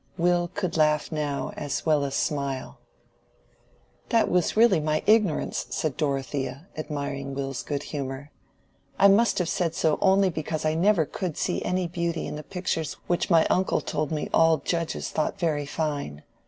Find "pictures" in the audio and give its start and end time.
12.41-12.93